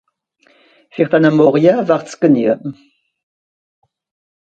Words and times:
Fer 0.95 1.07
denne 1.11 1.29
Morje 1.41 1.75
wär's 1.87 2.19
genue. 2.23 2.59